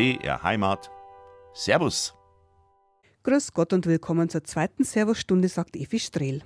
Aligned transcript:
BR 0.00 0.42
Heimat. 0.42 0.90
Servus. 1.52 2.14
Grüß 3.22 3.52
Gott 3.52 3.74
und 3.74 3.84
willkommen 3.84 4.30
zur 4.30 4.42
zweiten 4.44 4.82
Servusstunde, 4.82 5.46
sagt 5.48 5.76
Evi 5.76 5.98
Strehl. 5.98 6.40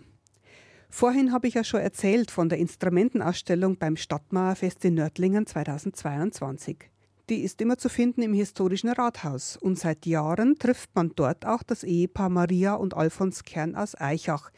Vorhin 0.90 1.30
habe 1.30 1.46
ich 1.46 1.54
ja 1.54 1.62
schon 1.62 1.78
erzählt 1.78 2.32
von 2.32 2.48
der 2.48 2.58
Instrumentenausstellung 2.58 3.78
beim 3.78 3.96
Stadtmauerfest 3.96 4.84
in 4.84 4.94
Nördlingen 4.94 5.46
2022. 5.46 6.90
Die 7.30 7.42
ist 7.42 7.60
immer 7.60 7.78
zu 7.78 7.88
finden 7.88 8.22
im 8.22 8.34
historischen 8.34 8.88
Rathaus 8.88 9.56
und 9.56 9.78
seit 9.78 10.04
Jahren 10.04 10.58
trifft 10.58 10.90
man 10.96 11.12
dort 11.14 11.46
auch 11.46 11.62
das 11.62 11.84
Ehepaar 11.84 12.30
Maria 12.30 12.74
und 12.74 12.94
Alfons 12.94 13.44
Kern 13.44 13.76
aus 13.76 13.94
Eichach, 13.94 14.50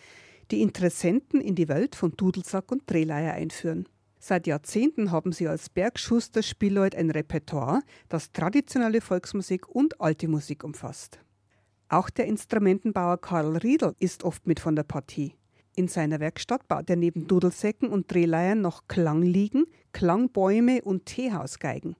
die 0.50 0.62
Interessenten 0.62 1.42
in 1.42 1.54
die 1.54 1.68
Welt 1.68 1.96
von 1.96 2.12
Dudelsack 2.12 2.72
und 2.72 2.90
Drehleier 2.90 3.34
einführen. 3.34 3.86
Seit 4.28 4.48
Jahrzehnten 4.48 5.12
haben 5.12 5.30
sie 5.30 5.46
als 5.46 5.70
Bergschuster 5.70 6.42
Spielleut 6.42 6.96
ein 6.96 7.12
Repertoire, 7.12 7.82
das 8.08 8.32
traditionelle 8.32 9.00
Volksmusik 9.00 9.68
und 9.68 10.00
alte 10.00 10.26
Musik 10.26 10.64
umfasst. 10.64 11.20
Auch 11.88 12.10
der 12.10 12.26
Instrumentenbauer 12.26 13.20
Karl 13.20 13.56
Riedel 13.58 13.94
ist 14.00 14.24
oft 14.24 14.44
mit 14.48 14.58
von 14.58 14.74
der 14.74 14.82
Partie. 14.82 15.36
In 15.76 15.86
seiner 15.86 16.18
Werkstatt 16.18 16.66
baut 16.66 16.90
er 16.90 16.96
neben 16.96 17.28
Dudelsäcken 17.28 17.88
und 17.88 18.12
Drehleiern 18.12 18.60
noch 18.60 18.88
Klangliegen, 18.88 19.66
Klangbäume 19.92 20.82
und 20.82 21.06
Teehausgeigen. 21.06 21.94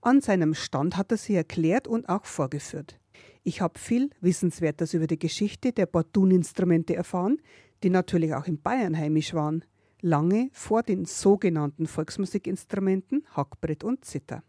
An 0.00 0.22
seinem 0.22 0.54
Stand 0.54 0.96
hat 0.96 1.10
er 1.10 1.18
sie 1.18 1.34
erklärt 1.34 1.86
und 1.86 2.08
auch 2.08 2.24
vorgeführt. 2.24 2.98
Ich 3.42 3.60
habe 3.60 3.78
viel 3.78 4.08
Wissenswertes 4.22 4.94
über 4.94 5.06
die 5.06 5.18
Geschichte 5.18 5.74
der 5.74 5.84
Bordun-Instrumente 5.84 6.96
erfahren, 6.96 7.42
die 7.82 7.90
natürlich 7.90 8.32
auch 8.32 8.46
in 8.46 8.62
Bayern 8.62 8.96
heimisch 8.96 9.34
waren, 9.34 9.66
lange 10.02 10.50
vor 10.52 10.82
den 10.82 11.06
sogenannten 11.06 11.86
Volksmusikinstrumenten 11.86 13.24
Hackbrett 13.34 13.84
und 13.84 14.04
Zither. 14.04 14.42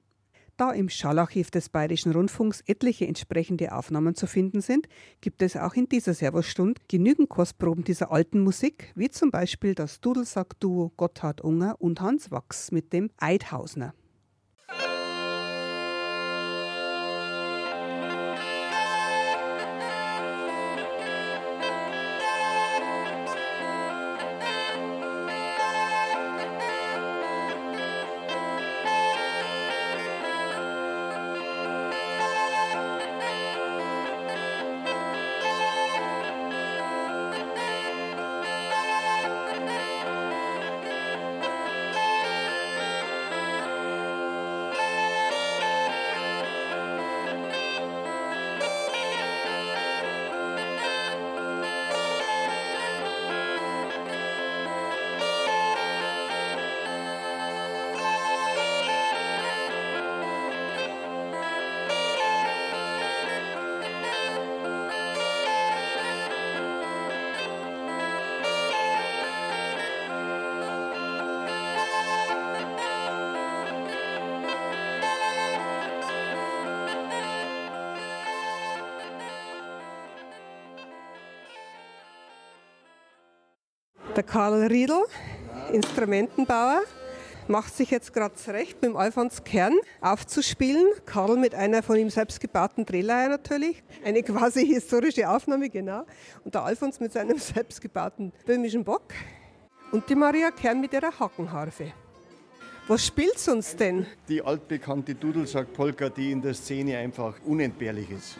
Da 0.58 0.72
im 0.72 0.88
Schallarchiv 0.88 1.50
des 1.50 1.69
Bayerischen 1.69 2.11
Rundfunks 2.11 2.61
etliche 2.67 3.08
entsprechende 3.08 3.73
Aufnahmen 3.73 4.13
zu 4.13 4.28
finden 4.28 4.61
sind, 4.61 4.88
gibt 5.19 5.41
es 5.41 5.58
auch 5.58 5.73
in 5.73 5.89
dieser 5.89 6.13
Servosstund 6.13 6.80
genügend 6.88 7.30
Kostproben 7.30 7.83
dieser 7.83 8.11
alten 8.11 8.39
Musik, 8.39 8.91
wie 8.95 9.09
zum 9.09 9.31
Beispiel 9.31 9.73
das 9.73 10.00
Dudelsack-Duo 10.00 10.91
Gotthard 10.95 11.41
Unger 11.41 11.75
und 11.80 12.02
Hans 12.02 12.30
Wachs 12.30 12.72
mit 12.72 12.94
dem 12.94 13.09
Eidhausner. 13.17 13.95
Der 84.16 84.22
Karl 84.22 84.68
Riedel, 84.68 85.03
Instrumentenbauer, 85.72 86.84
macht 87.47 87.75
sich 87.75 87.90
jetzt 87.90 88.13
gerade 88.13 88.35
zurecht, 88.35 88.79
mit 88.79 88.91
dem 88.91 88.96
Alfons 88.96 89.44
Kern 89.44 89.74
aufzuspielen. 90.01 90.85
Karl 91.07 91.35
mit 91.35 91.56
einer 91.56 91.81
von 91.81 91.96
ihm 91.96 92.12
selbst 92.12 92.40
gebauten 92.40 92.85
Drehleier 92.85 93.29
natürlich. 93.29 93.81
Eine 94.06 94.22
quasi 94.22 94.68
historische 94.68 95.28
Aufnahme, 95.28 95.68
genau. 95.68 96.03
Und 96.46 96.53
der 96.53 96.63
Alfons 96.63 97.00
mit 97.00 97.12
seinem 97.12 97.38
selbst 97.40 97.81
gebauten 97.81 98.31
böhmischen 98.46 98.84
Bock. 98.84 99.13
Und 99.91 100.07
die 100.07 100.16
Maria 100.16 100.51
Kern 100.51 100.80
mit 100.80 100.94
ihrer 100.94 101.19
Hackenharfe. 101.19 101.91
Was 102.88 103.07
spielt's 103.07 103.47
uns 103.47 103.75
denn? 103.75 104.06
Die 104.30 104.44
altbekannte 104.44 105.16
Dudelsack-Polka, 105.16 106.09
die 106.09 106.31
in 106.31 106.41
der 106.41 106.53
Szene 106.53 107.00
einfach 107.00 107.34
unentbehrlich 107.45 108.12
ist. 108.12 108.38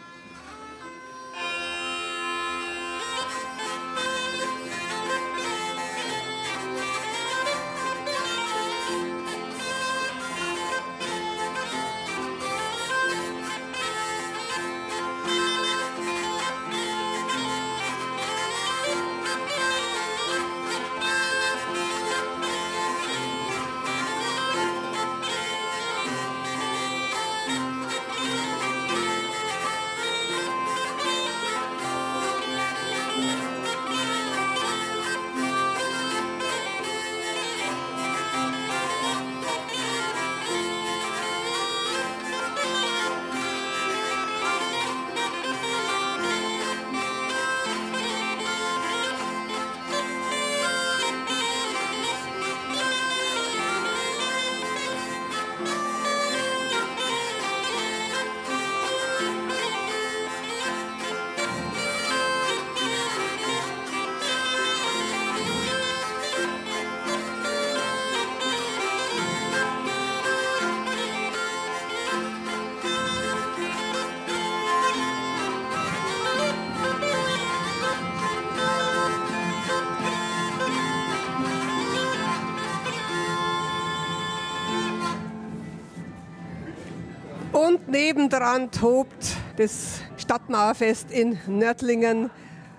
Nebendran 88.14 88.70
tobt 88.70 89.36
das 89.56 90.00
Stadtmauerfest 90.16 91.10
in 91.10 91.36
Nördlingen. 91.48 92.30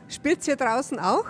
Spielt 0.08 0.48
ihr 0.48 0.56
draußen 0.56 0.98
auch, 0.98 1.26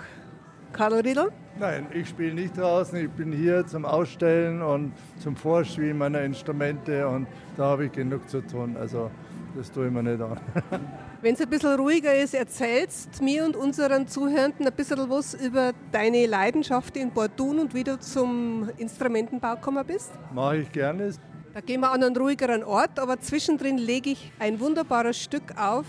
Karl 0.74 0.94
Riedel? 0.94 1.32
Nein, 1.58 1.88
ich 1.92 2.10
spiele 2.10 2.36
nicht 2.36 2.56
draußen. 2.56 3.00
Ich 3.00 3.10
bin 3.10 3.32
hier 3.32 3.66
zum 3.66 3.84
Ausstellen 3.84 4.62
und 4.62 4.94
zum 5.18 5.36
Vorspielen 5.36 5.98
meiner 5.98 6.22
Instrumente 6.22 7.08
und 7.08 7.28
da 7.58 7.64
habe 7.64 7.86
ich 7.86 7.94
genug 7.94 8.30
zu 8.30 8.42
tun. 8.42 8.78
Also 8.78 9.10
das 9.56 9.72
tue 9.72 9.88
ich 9.88 9.92
mir 9.92 10.04
nicht 10.04 10.22
an. 10.22 10.40
Wenn 11.22 11.34
es 11.34 11.42
ein 11.42 11.50
bisschen 11.50 11.76
ruhiger 11.80 12.14
ist, 12.14 12.36
erzählst 12.36 13.24
mir 13.24 13.44
und 13.44 13.56
unseren 13.56 14.08
Zuhörenden 14.08 14.68
ein 14.68 14.74
bisschen 14.74 15.10
was 15.10 15.34
über 15.34 15.72
deine 15.92 16.28
Leidenschaft 16.28 16.96
in 16.98 17.10
Bordun 17.10 17.58
und 17.58 17.74
wie 17.74 17.84
du 17.84 18.00
zum 18.00 18.70
Instrumentenbau 18.78 19.56
gekommen 19.56 19.84
bist. 19.88 20.12
Mache 20.32 20.58
ich 20.58 20.72
gerne. 20.72 21.12
Da 21.56 21.62
gehen 21.62 21.80
wir 21.80 21.90
an 21.90 22.04
einen 22.04 22.18
ruhigeren 22.18 22.66
Ort, 22.66 23.00
aber 23.00 23.18
zwischendrin 23.18 23.78
lege 23.78 24.10
ich 24.10 24.30
ein 24.40 24.60
wunderbares 24.60 25.18
Stück 25.18 25.58
auf, 25.58 25.86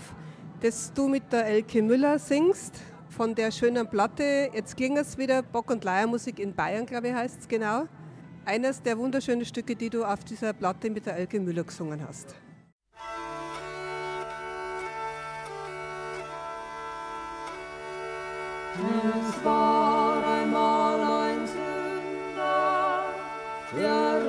das 0.61 0.93
du 0.93 1.09
mit 1.09 1.33
der 1.33 1.45
Elke 1.45 1.83
Müller 1.83 2.19
singst, 2.19 2.75
von 3.09 3.35
der 3.35 3.51
schönen 3.51 3.85
Platte. 3.85 4.49
Jetzt 4.53 4.77
ging 4.77 4.95
es 4.95 5.17
wieder, 5.17 5.43
Bock- 5.43 5.69
und 5.69 5.83
Leiermusik 5.83 6.39
in 6.39 6.55
Bayern, 6.55 6.85
glaube 6.85 7.09
ich, 7.09 7.13
heißt 7.13 7.41
es 7.41 7.47
genau. 7.49 7.85
Eines 8.45 8.81
der 8.81 8.97
wunderschönen 8.97 9.43
Stücke, 9.43 9.75
die 9.75 9.89
du 9.89 10.05
auf 10.05 10.23
dieser 10.23 10.53
Platte 10.53 10.89
mit 10.89 11.05
der 11.05 11.17
Elke 11.17 11.37
Müller 11.37 11.65
gesungen 11.65 12.01
hast. 12.07 12.33
Es 18.73 19.43
war 19.43 20.25
einmal 20.25 21.01
ein 21.25 21.45
Sünder, 21.45 23.03
der 23.75 24.27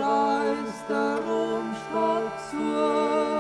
darum 0.89 1.75
Stadt 1.75 2.33
zur 2.51 3.39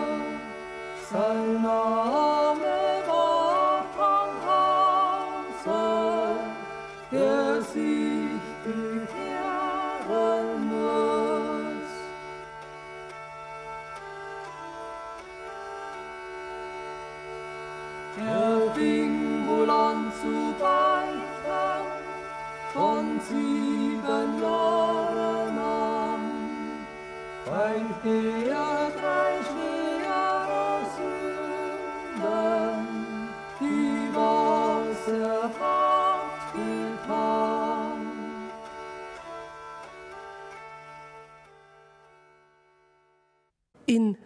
sein 1.10 1.62
Name 1.62 2.76
war 3.06 3.82
Panhausen, 3.96 5.70
der 7.10 7.62
sich 7.62 8.42
bekehren 8.64 10.50
muss. 10.68 11.90
Er 18.26 18.60
fing 18.74 19.16
wohl 19.48 19.70
an 19.70 20.12
zu 20.20 20.34
beichten 20.60 21.86
von 22.74 23.04
sieben 23.26 24.42
Jahren. 24.42 24.77
In 27.50 28.97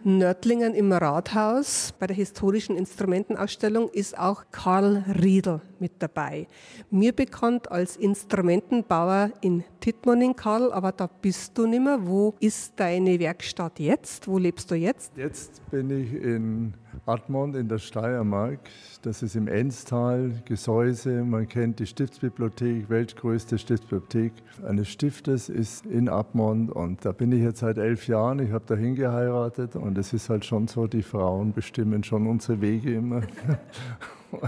Nördlingen 0.05 0.73
im 0.73 0.91
Rathaus 0.91 1.93
bei 1.97 2.07
der 2.07 2.15
historischen 2.15 2.75
Instrumentenausstellung 2.75 3.89
ist 3.89 4.17
auch 4.17 4.43
Karl 4.51 5.05
Riedel 5.21 5.61
mit 5.79 5.93
dabei. 5.99 6.47
Mir 6.91 7.13
bekannt 7.13 7.71
als 7.71 7.95
Instrumentenbauer 7.95 9.31
in 9.39 9.63
Tittmoning, 9.79 10.35
Karl, 10.35 10.73
aber 10.73 10.91
da 10.91 11.07
bist 11.07 11.57
du 11.57 11.65
nicht 11.67 11.83
mehr. 11.83 12.05
Wo 12.05 12.33
ist 12.41 12.73
deine 12.75 13.17
Werkstatt 13.17 13.79
jetzt? 13.79 14.27
Wo 14.27 14.37
lebst 14.37 14.69
du 14.71 14.75
jetzt? 14.75 15.15
Jetzt 15.15 15.61
bin 15.71 15.89
ich 15.89 16.13
in 16.13 16.73
Admont 17.05 17.55
in 17.55 17.67
der 17.67 17.79
Steiermark. 17.79 18.59
Das 19.01 19.23
ist 19.23 19.35
im 19.35 19.47
Enstal, 19.47 20.31
Gesäuse. 20.45 21.23
Man 21.23 21.47
kennt 21.47 21.79
die 21.79 21.85
Stiftsbibliothek, 21.85 22.89
weltgrößte 22.89 23.57
Stiftsbibliothek 23.57 24.33
eines 24.65 24.89
Stiftes 24.89 25.49
ist 25.49 25.85
in 25.85 26.09
Admont. 26.09 26.71
Und 26.71 27.03
da 27.05 27.11
bin 27.11 27.31
ich 27.31 27.41
jetzt 27.41 27.59
seit 27.59 27.77
elf 27.77 28.07
Jahren. 28.07 28.39
Ich 28.39 28.51
habe 28.51 28.65
dahin 28.65 28.95
geheiratet 28.95 29.75
und 29.75 29.97
es 29.97 30.13
ist 30.13 30.29
halt 30.29 30.45
schon 30.45 30.67
so, 30.67 30.87
die 30.87 31.03
Frauen 31.03 31.53
bestimmen 31.53 32.03
schon 32.03 32.27
unsere 32.27 32.61
Wege 32.61 32.93
immer. 32.95 33.21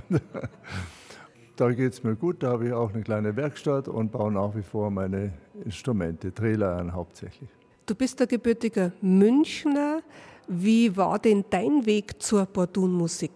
da 1.55 1.71
geht 1.71 1.93
es 1.93 2.03
mir 2.03 2.15
gut, 2.15 2.43
da 2.43 2.51
habe 2.51 2.67
ich 2.67 2.73
auch 2.73 2.93
eine 2.93 3.03
kleine 3.03 3.35
Werkstatt 3.35 3.87
und 3.87 4.11
baue 4.11 4.31
nach 4.31 4.55
wie 4.55 4.63
vor 4.63 4.89
meine 4.91 5.33
Instrumente, 5.63 6.31
Drehleiern 6.31 6.93
hauptsächlich. 6.93 7.49
Du 7.85 7.93
bist 7.93 8.19
der 8.19 8.27
gebürtige 8.27 8.93
Münchner. 9.01 10.01
Wie 10.47 10.95
war 10.95 11.17
denn 11.17 11.43
dein 11.49 11.85
Weg 11.85 12.21
zur 12.21 12.45
Bordunmusik? 12.45 13.31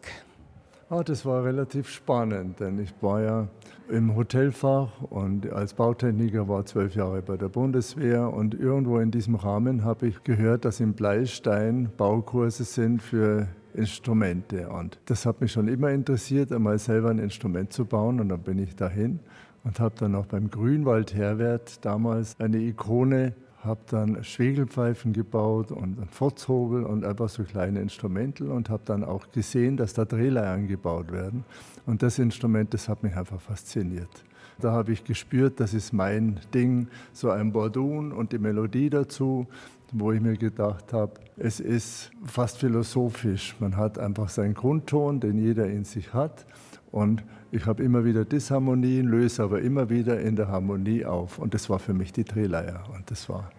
Ah, 0.92 1.04
das 1.04 1.26
war 1.26 1.44
relativ 1.44 1.90
spannend, 1.90 2.60
denn 2.60 2.80
ich 2.80 2.94
war 3.02 3.22
ja 3.22 3.48
im 3.90 4.16
Hotelfach 4.16 4.90
und 5.10 5.52
als 5.52 5.74
Bautechniker 5.74 6.48
war 6.48 6.66
zwölf 6.66 6.96
Jahre 6.96 7.22
bei 7.22 7.38
der 7.38 7.50
Bundeswehr 7.50 8.32
und 8.32 8.54
irgendwo 8.54 9.00
in 9.00 9.10
diesem 9.10 9.36
Rahmen 9.36 9.84
habe 9.84 10.08
ich 10.08 10.24
gehört, 10.24 10.66
dass 10.66 10.80
in 10.80 10.94
Bleistein 10.94 11.90
Baukurse 11.98 12.64
sind 12.64 13.02
für 13.02 13.48
Instrumente 13.74 14.70
und 14.70 15.00
das 15.06 15.26
hat 15.26 15.42
mich 15.42 15.52
schon 15.52 15.68
immer 15.68 15.90
interessiert, 15.90 16.52
einmal 16.52 16.78
selber 16.78 17.10
ein 17.10 17.20
Instrument 17.20 17.74
zu 17.74 17.86
bauen 17.86 18.20
und 18.20 18.30
dann 18.30 18.42
bin 18.42 18.60
ich 18.60 18.76
dahin 18.76 19.20
und 19.64 19.80
habe 19.80 19.96
dann 19.98 20.16
auch 20.16 20.28
beim 20.28 20.50
Grünwald 20.50 21.14
Herwert 21.16 21.84
damals 21.84 22.40
eine 22.40 22.58
Ikone 22.58 23.34
habe 23.64 23.82
dann 23.88 24.24
Schwegelpfeifen 24.24 25.14
gebaut 25.14 25.72
und 25.72 26.00
einen 26.00 26.08
Fotzhobel 26.10 26.84
und 26.84 27.04
einfach 27.04 27.30
so 27.30 27.44
kleine 27.44 27.82
Instrumental 27.82 28.52
und 28.52 28.70
habe 28.70 28.84
dann 28.86 29.04
auch 29.04 29.32
gesehen, 29.32 29.76
dass 29.76 29.94
da 29.94 30.06
Drehleiern 30.06 30.68
gebaut 30.68 31.12
werden. 31.12 31.44
Und 31.86 32.02
das 32.02 32.20
Instrument, 32.20 32.74
das 32.74 32.88
hat 32.88 33.04
mich 33.04 33.16
einfach 33.16 33.42
fasziniert. 33.42 34.24
Da 34.60 34.72
habe 34.72 34.92
ich 34.92 35.04
gespürt, 35.04 35.60
das 35.60 35.74
ist 35.74 35.94
mein 35.94 36.40
Ding, 36.54 36.88
so 37.14 37.32
ein 37.32 37.52
Bordun 37.52 38.12
und 38.12 38.32
die 38.32 38.40
Melodie 38.40 38.90
dazu, 38.90 39.48
wo 39.92 40.12
ich 40.12 40.22
mir 40.22 40.38
gedacht 40.38 40.94
habe, 40.94 41.14
es 41.38 41.60
ist 41.60 42.12
fast 42.26 42.58
philosophisch. 42.58 43.56
Man 43.60 43.78
hat 43.78 43.98
einfach 43.98 44.30
seinen 44.30 44.54
Grundton, 44.54 45.20
den 45.20 45.38
jeder 45.38 45.68
in 45.68 45.86
sich 45.86 46.14
hat. 46.14 46.46
Und 46.92 47.24
ich 47.52 47.66
habe 47.66 47.84
immer 47.84 48.04
wieder 48.06 48.26
Disharmonien, 48.26 49.08
löse 49.08 49.44
aber 49.44 49.62
immer 49.62 49.90
wieder 49.90 50.20
in 50.20 50.36
der 50.36 50.48
Harmonie 50.48 51.06
auf. 51.06 51.40
Und 51.40 51.54
das 51.54 51.70
war 51.70 51.80
für 51.80 51.94
mich 51.94 52.14
die 52.14 52.24
Drehleier. 52.24 52.84
Und 52.94 53.10
das 53.12 53.30
war 53.30 53.52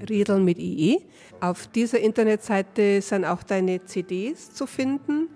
Riedel 0.09 0.39
mit 0.39 0.57
IE. 0.57 0.99
Auf 1.39 1.67
dieser 1.67 1.99
Internetseite 1.99 3.01
sind 3.01 3.25
auch 3.25 3.43
deine 3.43 3.83
CDs 3.85 4.51
zu 4.51 4.65
finden. 4.65 5.29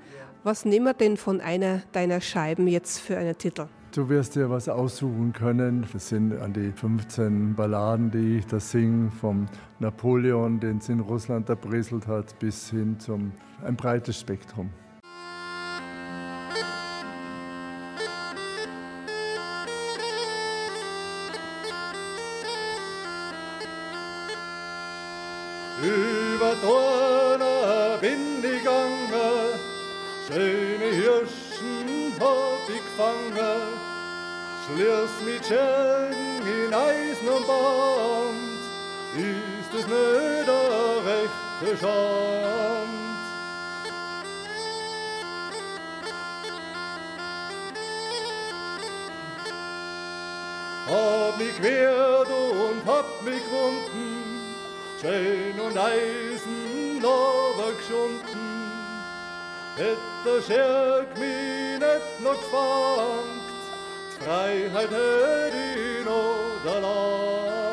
Was 0.43 0.65
nehmen 0.65 0.85
wir 0.85 0.93
denn 0.93 1.17
von 1.17 1.41
einer 1.41 1.81
deiner 1.91 2.21
Scheiben 2.21 2.67
jetzt 2.67 2.99
für 2.99 3.17
einen 3.17 3.37
Titel? 3.37 3.67
Du 3.91 4.09
wirst 4.09 4.35
dir 4.35 4.49
was 4.49 4.67
aussuchen 4.67 5.31
können. 5.31 5.85
Das 5.93 6.09
sind 6.09 6.37
an 6.39 6.53
die 6.53 6.71
15 6.71 7.55
Balladen, 7.55 8.11
die 8.11 8.39
ich 8.39 8.45
da 8.45 8.59
singe, 8.59 9.09
vom 9.09 9.45
Napoleon, 9.79 10.59
den 10.59 10.79
es 10.79 10.89
in 10.89 10.99
Russland 10.99 11.49
erbrieselt 11.49 12.07
hat, 12.07 12.37
bis 12.39 12.69
hin 12.69 12.99
zum 12.99 13.31
ein 13.63 13.75
breites 13.75 14.19
Spektrum. 14.19 14.69
Mit 35.25 35.45
Schön 35.45 36.47
in 36.47 36.73
Eisen 36.73 37.27
und 37.27 37.45
Band, 37.45 38.59
ist 39.15 39.73
es 39.73 39.85
nicht 39.85 40.47
der 40.47 41.01
rechte 41.05 41.77
Schand. 41.77 42.89
Hab 50.87 51.37
mich 51.37 51.57
quert 51.57 52.27
und 52.29 52.85
hab 52.85 53.21
mich 53.23 53.43
gewunden, 53.43 54.55
Schön 55.01 55.59
und 55.59 55.77
Eisen 55.77 57.03
aber 57.03 57.71
geschunden, 57.73 58.44
hätt 59.77 59.97
der 60.25 60.41
Scherk 60.41 61.17
mich 61.17 61.79
nicht 61.79 62.21
noch 62.23 62.39
gefangt, 62.39 63.45
Freiheit 64.19 64.89
hätt 64.89 65.53
ich 65.53 66.05
noch 66.05 66.73
erlangt. 66.73 67.65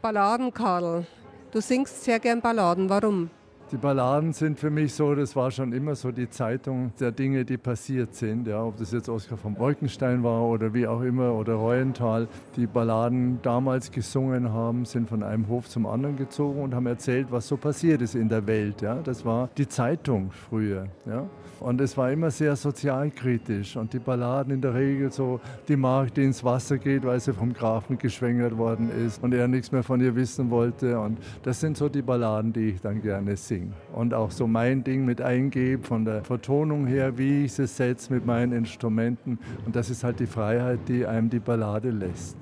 Balladen, 0.00 0.54
Karl. 0.54 1.06
Du 1.50 1.60
singst 1.60 2.04
sehr 2.04 2.20
gern 2.20 2.40
Balladen. 2.40 2.88
Warum? 2.88 3.30
Die 3.70 3.76
Balladen 3.76 4.32
sind 4.32 4.58
für 4.58 4.70
mich 4.70 4.94
so, 4.94 5.14
das 5.14 5.36
war 5.36 5.50
schon 5.50 5.74
immer 5.74 5.94
so 5.94 6.10
die 6.10 6.30
Zeitung 6.30 6.90
der 6.98 7.12
Dinge, 7.12 7.44
die 7.44 7.58
passiert 7.58 8.14
sind. 8.14 8.46
Ja, 8.46 8.64
ob 8.64 8.78
das 8.78 8.92
jetzt 8.92 9.10
Oskar 9.10 9.36
von 9.36 9.58
Wolkenstein 9.58 10.22
war 10.22 10.42
oder 10.44 10.72
wie 10.72 10.86
auch 10.86 11.02
immer 11.02 11.34
oder 11.34 11.52
Reuenthal. 11.52 12.28
Die 12.56 12.66
Balladen 12.66 13.40
damals 13.42 13.90
gesungen 13.90 14.54
haben, 14.54 14.86
sind 14.86 15.06
von 15.06 15.22
einem 15.22 15.48
Hof 15.48 15.68
zum 15.68 15.84
anderen 15.84 16.16
gezogen 16.16 16.62
und 16.62 16.74
haben 16.74 16.86
erzählt, 16.86 17.26
was 17.30 17.46
so 17.46 17.58
passiert 17.58 18.00
ist 18.00 18.14
in 18.14 18.30
der 18.30 18.46
Welt. 18.46 18.80
Ja, 18.80 19.02
das 19.02 19.26
war 19.26 19.50
die 19.58 19.68
Zeitung 19.68 20.30
früher. 20.30 20.86
Ja. 21.04 21.26
Und 21.60 21.80
es 21.80 21.96
war 21.96 22.10
immer 22.10 22.30
sehr 22.30 22.54
sozialkritisch. 22.56 23.76
Und 23.76 23.92
die 23.92 23.98
Balladen 23.98 24.52
in 24.54 24.60
der 24.60 24.74
Regel 24.74 25.10
so, 25.10 25.40
die 25.66 25.76
Magd, 25.76 26.16
die 26.16 26.24
ins 26.24 26.42
Wasser 26.44 26.78
geht, 26.78 27.04
weil 27.04 27.20
sie 27.20 27.32
vom 27.32 27.52
Grafen 27.52 27.98
geschwängert 27.98 28.56
worden 28.56 28.90
ist 29.06 29.22
und 29.22 29.34
er 29.34 29.48
nichts 29.48 29.72
mehr 29.72 29.82
von 29.82 30.00
ihr 30.00 30.14
wissen 30.14 30.50
wollte. 30.50 30.98
Und 30.98 31.18
das 31.42 31.60
sind 31.60 31.76
so 31.76 31.88
die 31.88 32.02
Balladen, 32.02 32.52
die 32.52 32.70
ich 32.70 32.80
dann 32.80 33.02
gerne 33.02 33.36
singe. 33.36 33.72
Und 33.92 34.14
auch 34.14 34.30
so 34.30 34.46
mein 34.46 34.84
Ding 34.84 35.04
mit 35.04 35.20
eingebe, 35.20 35.82
von 35.82 36.04
der 36.04 36.24
Vertonung 36.24 36.86
her, 36.86 37.18
wie 37.18 37.44
ich 37.44 37.52
sie 37.54 37.66
setze 37.66 38.12
mit 38.12 38.26
meinen 38.26 38.52
Instrumenten. 38.52 39.38
Und 39.66 39.74
das 39.74 39.90
ist 39.90 40.04
halt 40.04 40.20
die 40.20 40.26
Freiheit, 40.26 40.80
die 40.88 41.06
einem 41.06 41.30
die 41.30 41.40
Ballade 41.40 41.90
lässt. 41.90 42.36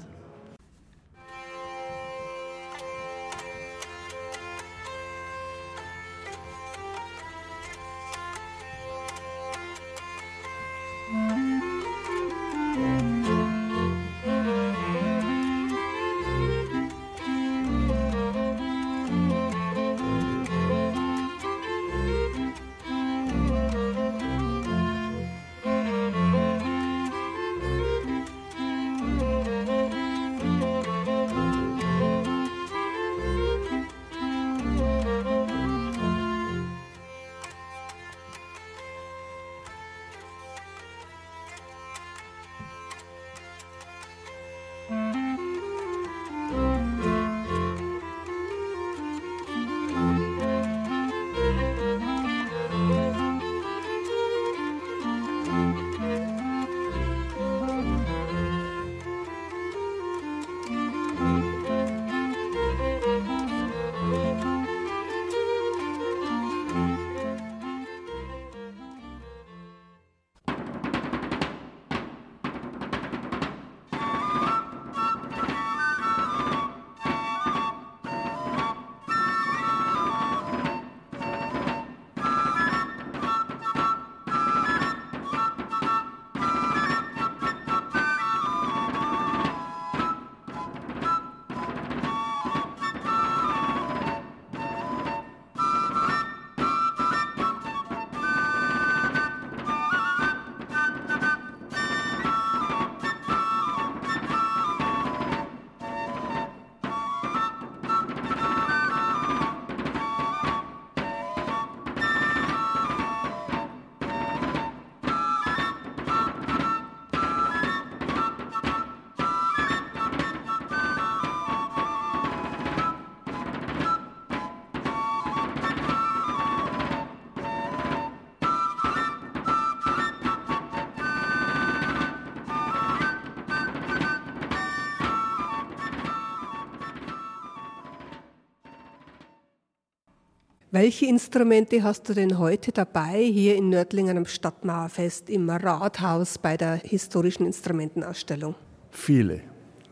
Welche 140.79 141.07
Instrumente 141.07 141.83
hast 141.83 142.07
du 142.07 142.13
denn 142.13 142.37
heute 142.37 142.71
dabei 142.71 143.23
hier 143.23 143.57
in 143.57 143.71
Nördlingen 143.71 144.19
am 144.19 144.27
Stadtmauerfest 144.27 145.31
im 145.31 145.49
Rathaus 145.49 146.37
bei 146.37 146.59
der 146.59 146.75
historischen 146.75 147.47
Instrumentenausstellung? 147.47 148.55
Viele. 148.91 149.41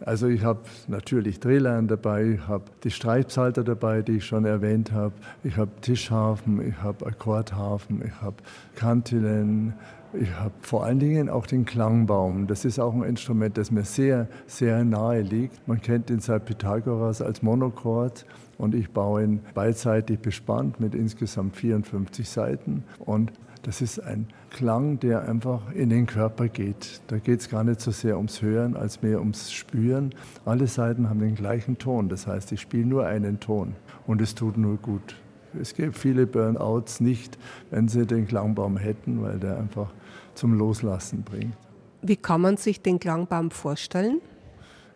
Also 0.04 0.26
ich 0.26 0.44
habe 0.44 0.60
natürlich 0.86 1.40
Drehlein 1.40 1.88
dabei, 1.88 2.32
ich 2.32 2.48
habe 2.48 2.64
die 2.82 2.90
Streitpsalter 2.90 3.64
dabei, 3.64 4.02
die 4.02 4.18
ich 4.18 4.26
schon 4.26 4.44
erwähnt 4.44 4.92
habe, 4.92 5.14
ich 5.42 5.56
habe 5.56 5.70
Tischhafen, 5.80 6.68
ich 6.68 6.76
habe 6.82 7.06
Akkordhafen, 7.06 8.02
ich 8.04 8.20
habe 8.20 8.36
Kantilen, 8.76 9.72
ich 10.20 10.32
habe 10.38 10.54
vor 10.60 10.84
allen 10.84 10.98
Dingen 10.98 11.28
auch 11.28 11.46
den 11.46 11.64
Klangbaum. 11.64 12.46
Das 12.46 12.64
ist 12.64 12.78
auch 12.78 12.94
ein 12.94 13.02
Instrument, 13.02 13.58
das 13.58 13.70
mir 13.70 13.84
sehr, 13.84 14.28
sehr 14.46 14.84
nahe 14.84 15.22
liegt. 15.22 15.66
Man 15.66 15.80
kennt 15.80 16.10
ihn 16.10 16.20
seit 16.20 16.44
Pythagoras 16.44 17.20
als 17.20 17.42
Monochord 17.42 18.26
und 18.58 18.74
ich 18.74 18.90
baue 18.90 19.24
ihn 19.24 19.40
beidseitig 19.54 20.20
bespannt 20.20 20.80
mit 20.80 20.94
insgesamt 20.94 21.56
54 21.56 22.28
Seiten. 22.28 22.84
Und 22.98 23.32
das 23.62 23.80
ist 23.80 23.98
ein 23.98 24.28
Klang, 24.50 25.00
der 25.00 25.28
einfach 25.28 25.72
in 25.72 25.88
den 25.88 26.06
Körper 26.06 26.48
geht. 26.48 27.00
Da 27.08 27.18
geht 27.18 27.40
es 27.40 27.48
gar 27.48 27.64
nicht 27.64 27.80
so 27.80 27.90
sehr 27.90 28.16
ums 28.16 28.42
Hören, 28.42 28.76
als 28.76 29.02
mehr 29.02 29.20
ums 29.20 29.52
Spüren. 29.52 30.10
Alle 30.44 30.66
Seiten 30.66 31.08
haben 31.08 31.20
den 31.20 31.34
gleichen 31.34 31.78
Ton. 31.78 32.08
Das 32.08 32.26
heißt, 32.26 32.52
ich 32.52 32.60
spiele 32.60 32.86
nur 32.86 33.06
einen 33.06 33.40
Ton 33.40 33.74
und 34.06 34.20
es 34.20 34.34
tut 34.34 34.58
nur 34.58 34.76
gut. 34.76 35.16
Es 35.60 35.74
gibt 35.74 35.96
viele 35.96 36.26
Burnouts 36.26 37.00
nicht, 37.00 37.38
wenn 37.70 37.88
sie 37.88 38.06
den 38.06 38.26
Klangbaum 38.26 38.76
hätten, 38.76 39.22
weil 39.22 39.38
der 39.38 39.56
einfach 39.56 39.92
zum 40.34 40.54
Loslassen 40.54 41.22
bringt. 41.22 41.56
Wie 42.02 42.16
kann 42.16 42.40
man 42.40 42.56
sich 42.56 42.82
den 42.82 43.00
Klangbaum 43.00 43.50
vorstellen? 43.50 44.20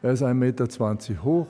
Er 0.03 0.13
ist 0.13 0.23
1,20 0.23 0.35
Meter 0.35 1.25
hoch, 1.25 1.47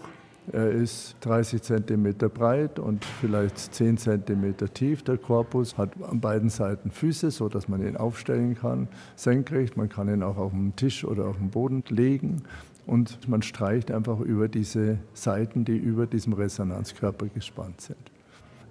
er 0.52 0.70
ist 0.70 1.16
30 1.20 1.62
cm 1.62 2.14
breit 2.32 2.78
und 2.78 3.04
vielleicht 3.04 3.58
10 3.58 3.98
cm 3.98 4.54
tief. 4.72 5.02
Der 5.02 5.18
Korpus 5.18 5.76
hat 5.76 5.90
an 6.02 6.20
beiden 6.20 6.48
Seiten 6.48 6.90
Füße, 6.90 7.30
sodass 7.30 7.68
man 7.68 7.86
ihn 7.86 7.96
aufstellen 7.96 8.54
kann, 8.54 8.88
senkrecht. 9.16 9.76
Man 9.76 9.90
kann 9.90 10.08
ihn 10.08 10.22
auch 10.22 10.38
auf 10.38 10.52
dem 10.52 10.74
Tisch 10.76 11.04
oder 11.04 11.26
auf 11.26 11.36
dem 11.36 11.50
Boden 11.50 11.84
legen. 11.88 12.42
Und 12.86 13.28
man 13.28 13.42
streicht 13.42 13.90
einfach 13.90 14.20
über 14.20 14.48
diese 14.48 14.98
Seiten, 15.12 15.66
die 15.66 15.76
über 15.76 16.06
diesem 16.06 16.32
Resonanzkörper 16.32 17.26
gespannt 17.26 17.82
sind. 17.82 17.98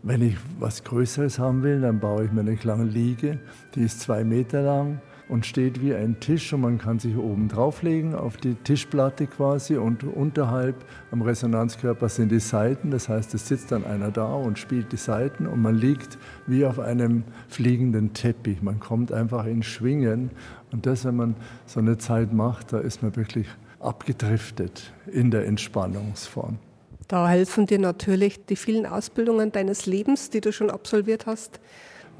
Wenn 0.03 0.21
ich 0.21 0.37
was 0.59 0.83
Größeres 0.83 1.39
haben 1.39 1.63
will, 1.63 1.81
dann 1.81 1.99
baue 1.99 2.25
ich 2.25 2.31
mir 2.31 2.41
eine 2.41 2.55
kleine 2.55 2.83
Liege, 2.83 3.39
die 3.75 3.81
ist 3.81 3.99
zwei 3.99 4.23
Meter 4.23 4.61
lang 4.61 5.01
und 5.29 5.45
steht 5.45 5.81
wie 5.81 5.93
ein 5.93 6.19
Tisch 6.19 6.53
und 6.53 6.61
man 6.61 6.77
kann 6.77 6.99
sich 6.99 7.17
oben 7.17 7.49
drauflegen 7.49 8.15
auf 8.15 8.37
die 8.37 8.55
Tischplatte 8.55 9.27
quasi 9.27 9.75
und 9.75 10.03
unterhalb 10.03 10.85
am 11.11 11.21
Resonanzkörper 11.21 12.09
sind 12.09 12.31
die 12.31 12.39
Saiten. 12.39 12.91
Das 12.91 13.09
heißt, 13.09 13.33
es 13.33 13.47
sitzt 13.47 13.71
dann 13.71 13.85
einer 13.85 14.11
da 14.11 14.33
und 14.33 14.57
spielt 14.57 14.91
die 14.91 14.97
Saiten 14.97 15.47
und 15.47 15.61
man 15.61 15.75
liegt 15.75 16.17
wie 16.45 16.65
auf 16.65 16.79
einem 16.79 17.23
fliegenden 17.49 18.13
Teppich. 18.13 18.61
Man 18.61 18.79
kommt 18.79 19.11
einfach 19.11 19.45
in 19.45 19.63
Schwingen 19.63 20.31
und 20.71 20.85
das, 20.85 21.05
wenn 21.05 21.15
man 21.15 21.35
so 21.65 21.79
eine 21.79 21.97
Zeit 21.97 22.31
macht, 22.31 22.71
da 22.71 22.79
ist 22.79 23.03
man 23.03 23.15
wirklich 23.15 23.47
abgedriftet 23.79 24.93
in 25.11 25.31
der 25.31 25.45
Entspannungsform. 25.45 26.59
Da 27.07 27.29
helfen 27.29 27.65
dir 27.65 27.79
natürlich 27.79 28.45
die 28.45 28.55
vielen 28.55 28.85
Ausbildungen 28.85 29.51
deines 29.51 29.85
Lebens, 29.85 30.29
die 30.29 30.41
du 30.41 30.51
schon 30.51 30.69
absolviert 30.69 31.25
hast, 31.25 31.59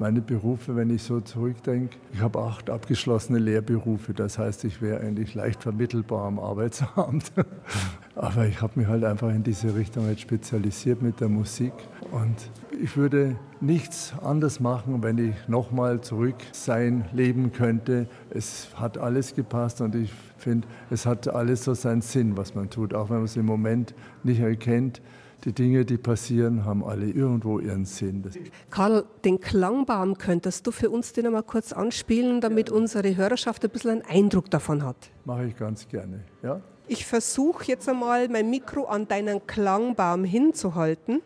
meine 0.00 0.20
Berufe, 0.20 0.76
wenn 0.76 0.90
ich 0.90 1.02
so 1.02 1.20
zurückdenke, 1.20 1.96
ich 2.12 2.20
habe 2.20 2.38
acht 2.38 2.70
abgeschlossene 2.70 3.38
Lehrberufe. 3.38 4.14
Das 4.14 4.38
heißt, 4.38 4.64
ich 4.64 4.80
wäre 4.80 5.00
eigentlich 5.00 5.34
leicht 5.34 5.62
vermittelbar 5.62 6.26
am 6.26 6.38
Arbeitsamt. 6.38 7.32
Aber 8.14 8.46
ich 8.46 8.60
habe 8.60 8.78
mich 8.78 8.88
halt 8.88 9.04
einfach 9.04 9.30
in 9.30 9.42
diese 9.42 9.74
Richtung 9.74 10.08
jetzt 10.08 10.20
spezialisiert 10.20 11.02
mit 11.02 11.20
der 11.20 11.28
Musik. 11.28 11.72
Und 12.12 12.50
ich 12.80 12.96
würde 12.96 13.36
nichts 13.60 14.14
anders 14.22 14.60
machen, 14.60 15.02
wenn 15.02 15.18
ich 15.18 15.34
nochmal 15.48 16.00
zurück 16.00 16.36
sein 16.52 17.08
leben 17.12 17.52
könnte. 17.52 18.06
Es 18.30 18.68
hat 18.76 18.98
alles 18.98 19.34
gepasst 19.34 19.80
und 19.80 19.94
ich 19.94 20.12
finde, 20.36 20.68
es 20.90 21.04
hat 21.04 21.28
alles 21.28 21.64
so 21.64 21.74
seinen 21.74 22.02
Sinn, 22.02 22.36
was 22.36 22.54
man 22.54 22.70
tut, 22.70 22.94
auch 22.94 23.10
wenn 23.10 23.16
man 23.16 23.24
es 23.24 23.36
im 23.36 23.46
Moment 23.46 23.94
nicht 24.22 24.40
erkennt. 24.40 25.02
Die 25.44 25.52
Dinge, 25.52 25.84
die 25.84 25.98
passieren, 25.98 26.64
haben 26.64 26.84
alle 26.84 27.06
irgendwo 27.06 27.60
ihren 27.60 27.84
Sinn. 27.84 28.24
Karl, 28.70 29.04
den 29.24 29.40
Klangbaum 29.40 30.18
könntest 30.18 30.66
du 30.66 30.72
für 30.72 30.90
uns 30.90 31.12
den 31.12 31.26
einmal 31.26 31.44
kurz 31.44 31.72
anspielen, 31.72 32.40
damit 32.40 32.70
unsere 32.70 33.16
Hörerschaft 33.16 33.64
ein 33.64 33.70
bisschen 33.70 33.90
einen 33.90 34.02
Eindruck 34.02 34.50
davon 34.50 34.84
hat? 34.84 35.10
Mache 35.24 35.46
ich 35.46 35.56
ganz 35.56 35.86
gerne, 35.88 36.24
ja. 36.42 36.60
Ich 36.88 37.06
versuche 37.06 37.64
jetzt 37.66 37.88
einmal 37.88 38.28
mein 38.28 38.50
Mikro 38.50 38.86
an 38.86 39.06
deinen 39.06 39.46
Klangbaum 39.46 40.24
hinzuhalten 40.24 41.20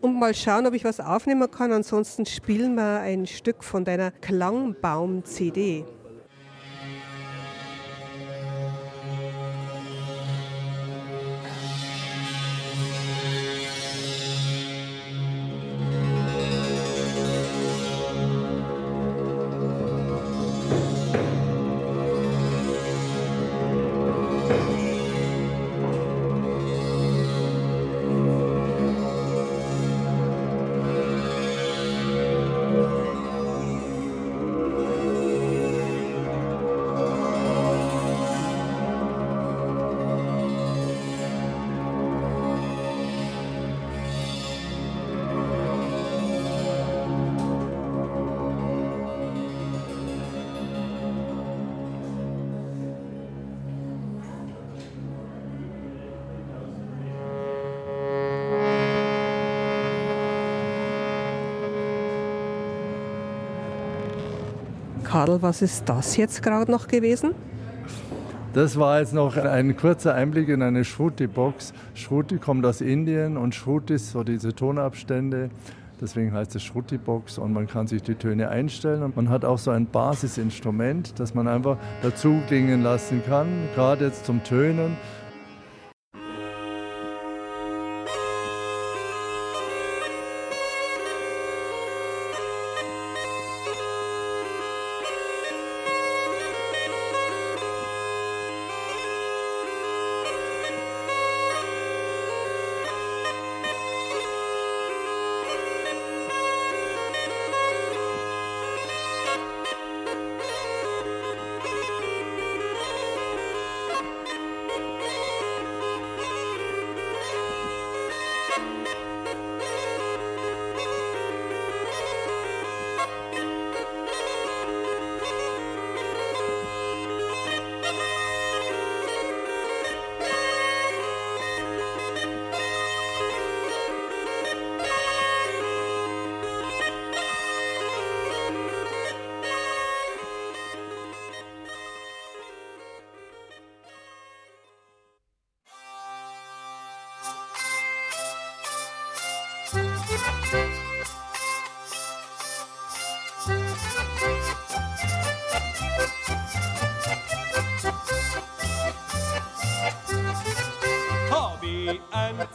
und 0.00 0.18
mal 0.18 0.34
schauen, 0.34 0.66
ob 0.66 0.74
ich 0.74 0.84
was 0.84 1.00
aufnehmen 1.00 1.50
kann. 1.50 1.72
Ansonsten 1.72 2.26
spielen 2.26 2.74
wir 2.74 3.00
ein 3.00 3.26
Stück 3.26 3.64
von 3.64 3.84
deiner 3.84 4.10
Klangbaum-CD. 4.10 5.84
Karl, 65.10 65.42
was 65.42 65.60
ist 65.60 65.88
das 65.88 66.16
jetzt 66.16 66.40
gerade 66.40 66.70
noch 66.70 66.86
gewesen? 66.86 67.34
Das 68.52 68.78
war 68.78 69.00
jetzt 69.00 69.12
noch 69.12 69.36
ein 69.36 69.76
kurzer 69.76 70.14
Einblick 70.14 70.48
in 70.48 70.62
eine 70.62 70.84
Shruti-Box. 70.84 71.72
Shruti 71.94 72.38
kommt 72.38 72.64
aus 72.64 72.80
Indien 72.80 73.36
und 73.36 73.52
Shruti 73.52 73.94
ist 73.94 74.12
so 74.12 74.22
diese 74.22 74.54
Tonabstände. 74.54 75.50
Deswegen 76.00 76.32
heißt 76.32 76.54
es 76.54 76.62
Shruti-Box 76.62 77.38
und 77.38 77.52
man 77.52 77.66
kann 77.66 77.88
sich 77.88 78.04
die 78.04 78.14
Töne 78.14 78.50
einstellen. 78.50 79.02
Und 79.02 79.16
man 79.16 79.30
hat 79.30 79.44
auch 79.44 79.58
so 79.58 79.72
ein 79.72 79.86
Basisinstrument, 79.86 81.18
das 81.18 81.34
man 81.34 81.48
einfach 81.48 81.76
dazu 82.02 82.40
klingen 82.46 82.84
lassen 82.84 83.20
kann, 83.26 83.48
gerade 83.74 84.04
jetzt 84.04 84.26
zum 84.26 84.44
Tönen. 84.44 84.96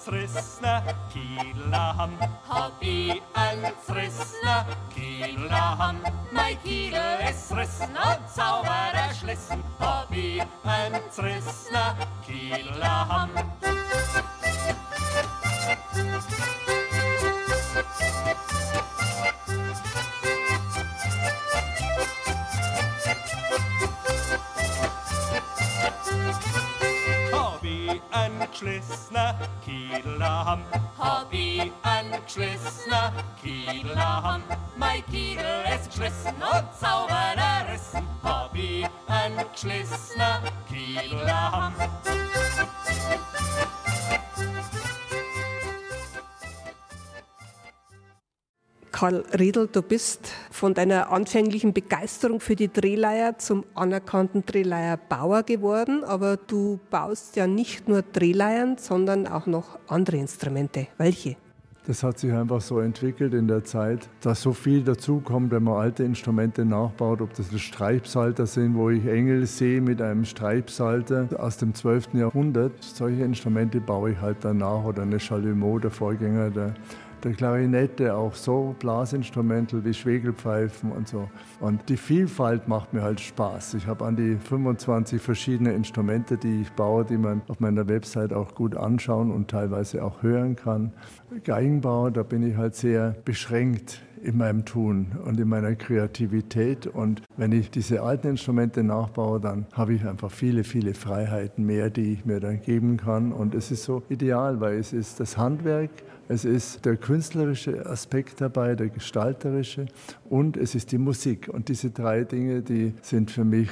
Frissne 0.06 0.84
Kielaham. 1.12 2.12
Hab 2.48 2.74
ich 2.80 3.22
ein 3.34 3.74
frissne 3.86 4.66
Kielaham. 4.94 5.98
Mein 6.32 6.62
Kiel 6.62 6.94
ist 7.28 7.52
frissen 7.52 7.96
und 7.96 8.30
sauber 8.30 8.92
erschlissen. 8.94 9.64
Hab 9.80 10.12
ich 10.12 10.42
ein 10.64 11.02
frissne 11.12 11.96
Kielaham. 12.26 13.32
Geschlissener 28.66 29.36
Kiedelaham. 29.64 30.62
Hab 30.98 31.32
ich 31.32 31.72
ein 31.84 32.12
geschlissener 32.26 33.14
Kiedelaham. 33.42 34.42
Mein 34.76 35.06
Kiedel 35.06 35.46
ist 35.74 35.90
geschlissen 35.90 36.36
und 36.36 36.66
sauber 36.80 37.36
errissen. 37.36 38.08
Hab 38.24 38.56
ich 38.56 38.86
ein 39.08 39.34
geschlissener 39.54 40.42
Karl 48.96 49.26
Riedel, 49.38 49.68
du 49.70 49.82
bist 49.82 50.32
von 50.52 50.74
deiner 50.74 51.12
anfänglichen 51.12 51.74
Begeisterung 51.74 52.40
für 52.40 52.56
die 52.56 52.72
Drehleier 52.72 53.38
zum 53.38 53.66
anerkannten 53.76 54.46
Drehleierbauer 54.46 55.44
geworden, 55.44 56.06
aber 56.06 56.38
du 56.38 56.80
baust 56.92 57.36
ja 57.36 57.46
nicht 57.46 57.90
nur 57.90 58.04
Drehleiern, 58.04 58.78
sondern 58.78 59.28
auch 59.28 59.48
noch 59.48 59.78
andere 59.90 60.16
Instrumente. 60.16 60.88
Welche? 60.98 61.36
Das 61.88 62.04
hat 62.04 62.18
sich 62.18 62.32
einfach 62.32 62.62
so 62.62 62.80
entwickelt 62.80 63.34
in 63.34 63.50
der 63.50 63.66
Zeit, 63.66 64.08
dass 64.22 64.42
so 64.42 64.54
viel 64.54 64.82
dazukommt, 64.82 65.52
wenn 65.52 65.64
man 65.64 65.76
alte 65.76 66.04
Instrumente 66.04 66.64
nachbaut, 66.64 67.22
ob 67.22 67.34
das 67.36 67.48
Streibsalter 67.60 68.48
sind, 68.48 68.76
wo 68.76 68.90
ich 68.90 69.06
Engel 69.06 69.46
sehe 69.46 69.82
mit 69.82 70.02
einem 70.02 70.24
Streibsalter 70.24 71.28
aus 71.38 71.58
dem 71.58 71.76
12. 71.76 72.14
Jahrhundert. 72.14 72.72
Solche 72.80 73.24
Instrumente 73.24 73.82
baue 73.82 74.12
ich 74.12 74.22
halt 74.22 74.38
danach 74.40 74.86
oder 74.86 75.02
eine 75.02 75.20
Chalumeau, 75.20 75.80
der 75.80 75.92
Vorgänger 75.92 76.50
der 76.50 76.74
der 77.26 77.34
Klarinette, 77.34 78.16
auch 78.16 78.36
so 78.36 78.76
Blasinstrumental 78.80 79.84
wie 79.84 79.94
Schwegelpfeifen 79.94 80.92
und 80.92 81.08
so. 81.08 81.28
Und 81.60 81.90
die 81.90 81.98
Vielfalt 81.98 82.68
macht 82.68 82.94
mir 82.94 83.02
halt 83.02 83.20
Spaß. 83.20 83.74
Ich 83.74 83.88
habe 83.88 84.06
an 84.06 84.16
die 84.16 84.38
25 84.38 85.22
verschiedene 85.22 85.74
Instrumente, 85.74 86.38
die 86.38 86.62
ich 86.62 86.72
baue, 86.74 87.04
die 87.04 87.18
man 87.18 87.42
auf 87.48 87.60
meiner 87.60 87.88
Website 87.88 88.32
auch 88.32 88.54
gut 88.54 88.78
anschauen 88.78 89.32
und 89.32 89.50
teilweise 89.50 90.04
auch 90.04 90.22
hören 90.22 90.56
kann. 90.56 90.94
Geigenbau, 91.44 92.12
da 92.12 92.22
bin 92.24 92.48
ich 92.48 92.56
halt 92.56 92.76
sehr 92.76 93.16
beschränkt 93.26 94.02
in 94.26 94.38
meinem 94.38 94.66
Tun 94.66 95.12
und 95.26 95.40
in 95.40 95.48
meiner 95.48 95.76
Kreativität. 95.76 96.88
Und 96.88 97.22
wenn 97.38 97.52
ich 97.52 97.70
diese 97.70 98.02
alten 98.02 98.30
Instrumente 98.30 98.84
nachbaue, 98.84 99.40
dann 99.40 99.68
habe 99.74 99.94
ich 99.94 100.06
einfach 100.06 100.32
viele, 100.32 100.64
viele 100.64 100.94
Freiheiten 100.94 101.66
mehr, 101.66 101.90
die 101.90 102.14
ich 102.14 102.26
mir 102.26 102.40
dann 102.40 102.62
geben 102.62 102.98
kann. 102.98 103.32
Und 103.32 103.54
es 103.54 103.72
ist 103.72 103.84
so 103.84 104.04
ideal, 104.10 104.60
weil 104.62 104.78
es 104.78 104.94
ist 104.94 105.20
das 105.20 105.38
Handwerk, 105.38 105.92
es 106.28 106.46
ist 106.46 106.86
der 106.86 106.98
künstlerische 106.98 107.86
Aspekt 107.86 108.42
dabei, 108.42 108.76
der 108.76 108.90
gestalterische 108.90 109.86
und 110.30 110.58
es 110.58 110.76
ist 110.76 110.92
die 110.92 110.98
Musik. 110.98 111.50
Und 111.50 111.70
diese 111.70 111.92
drei 111.92 112.24
Dinge, 112.24 112.62
die 112.62 112.94
sind 113.02 113.32
für 113.32 113.46
mich 113.46 113.70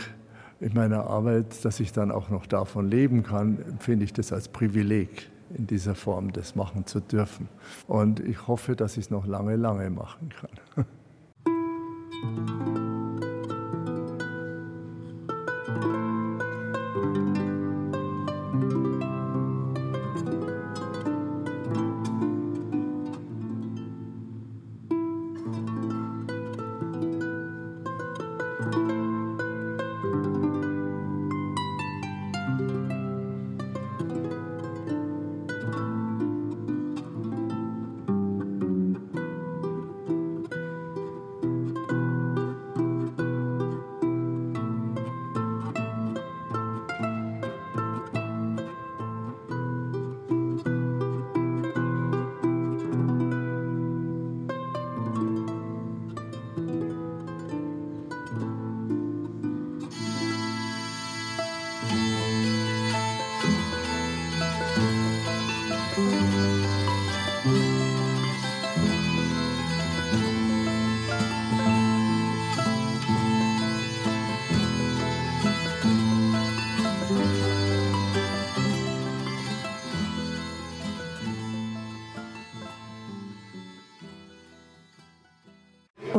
in 0.60 0.74
meiner 0.74 1.08
Arbeit, 1.08 1.66
dass 1.66 1.80
ich 1.80 1.92
dann 1.92 2.12
auch 2.12 2.30
noch 2.30 2.46
davon 2.46 2.90
leben 2.90 3.24
kann, 3.24 3.60
empfinde 3.68 4.06
ich 4.06 4.14
das 4.14 4.32
als 4.32 4.48
Privileg 4.48 5.30
in 5.58 5.68
dieser 5.68 5.96
Form 5.96 6.32
das 6.32 6.56
machen 6.56 6.86
zu 6.86 7.00
dürfen. 7.00 7.50
Und 7.88 8.20
ich 8.20 8.48
hoffe, 8.48 8.76
dass 8.76 8.98
ich 8.98 9.06
es 9.06 9.12
noch 9.12 9.26
lange, 9.26 9.56
lange 9.56 9.90
machen 9.90 10.30
kann. 10.30 10.86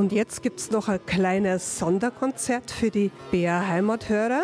Und 0.05 0.12
jetzt 0.12 0.43
gibt 0.43 0.61
es 0.61 0.71
noch 0.71 0.88
ein 0.88 1.01
kleines 1.07 1.79
Sonderkonzert 1.79 2.71
für 2.71 2.90
die 2.90 3.11
BR 3.31 3.67
Heimathörer. 3.67 4.43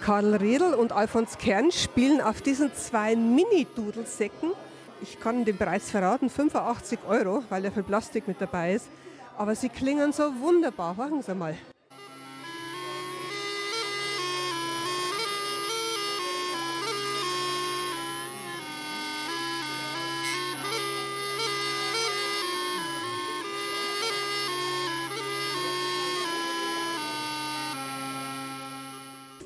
Karl 0.00 0.34
Riedl 0.34 0.74
und 0.74 0.90
Alfons 0.90 1.38
Kern 1.38 1.70
spielen 1.70 2.20
auf 2.20 2.42
diesen 2.42 2.74
zwei 2.74 3.14
Mini-Dudelsäcken. 3.14 4.50
Ich 5.00 5.20
kann 5.20 5.44
den 5.44 5.56
Preis 5.56 5.92
verraten, 5.92 6.28
85 6.28 6.98
Euro, 7.08 7.44
weil 7.50 7.62
ja 7.62 7.70
viel 7.70 7.84
Plastik 7.84 8.26
mit 8.26 8.40
dabei 8.40 8.74
ist. 8.74 8.88
Aber 9.38 9.54
sie 9.54 9.68
klingen 9.68 10.12
so 10.12 10.24
wunderbar. 10.40 10.96
Hören 10.96 11.22
Sie 11.22 11.36
mal. 11.36 11.54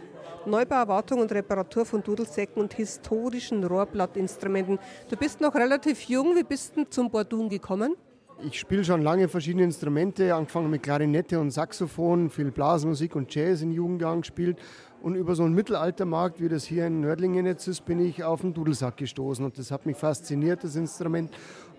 Neubau, 0.47 0.89
Wartung 0.89 1.21
und 1.21 1.33
Reparatur 1.33 1.87
von 1.87 2.03
Dudelsäcken 2.03 2.63
und 2.63 2.75
historischen 2.75 3.65
Rohrblattinstrumenten. 3.65 4.79
Du 5.09 5.17
bist 5.17 5.41
noch 5.41 5.55
relativ 5.55 6.03
jung. 6.03 6.37
Wie 6.37 6.45
bist 6.45 6.77
du 6.77 6.85
zum 6.85 7.11
Bordun 7.11 7.49
gekommen? 7.49 7.97
Ich 8.43 8.59
spiele 8.59 8.85
schon 8.85 9.03
lange 9.03 9.29
verschiedene 9.29 9.65
Instrumente, 9.65 10.35
angefangen 10.35 10.71
mit 10.71 10.83
Klarinette 10.83 11.39
und 11.39 11.51
Saxophon, 11.51 12.31
viel 12.31 12.51
Blasmusik 12.51 13.15
und 13.15 13.35
Jazz 13.35 13.61
in 13.61 13.71
Jugendjahren 13.71 14.23
gespielt. 14.23 14.59
Und 15.03 15.15
über 15.15 15.35
so 15.35 15.43
einen 15.43 15.55
Mittelaltermarkt, 15.55 16.41
wie 16.41 16.49
das 16.49 16.65
hier 16.65 16.87
in 16.87 17.01
Nördlingen 17.01 17.45
jetzt 17.45 17.69
ist, 17.69 17.85
bin 17.85 18.01
ich 18.01 18.25
auf 18.25 18.41
den 18.41 18.55
Dudelsack 18.55 18.97
gestoßen. 18.97 19.45
Und 19.45 19.59
das 19.59 19.71
hat 19.71 19.85
mich 19.85 19.99
fasziniert, 19.99 20.65
das 20.65 20.75
Instrument. 20.75 21.31